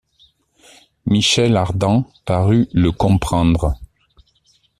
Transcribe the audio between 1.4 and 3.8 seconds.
Ardan parut le comprendre.